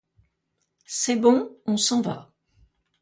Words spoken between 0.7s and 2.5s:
C'est bon, on s'en va.